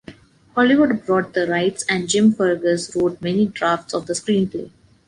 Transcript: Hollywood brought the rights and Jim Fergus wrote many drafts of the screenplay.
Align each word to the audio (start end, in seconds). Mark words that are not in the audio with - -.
Hollywood 0.55 1.05
brought 1.05 1.35
the 1.35 1.45
rights 1.45 1.85
and 1.87 2.09
Jim 2.09 2.33
Fergus 2.33 2.95
wrote 2.95 3.21
many 3.21 3.45
drafts 3.45 3.93
of 3.93 4.07
the 4.07 4.13
screenplay. 4.13 4.71